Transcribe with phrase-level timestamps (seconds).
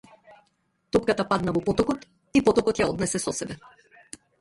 [0.97, 2.09] Топката падна во потокот
[2.41, 3.63] и потокот ја однесе со себе.